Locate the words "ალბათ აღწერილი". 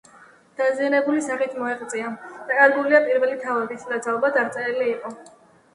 4.17-4.91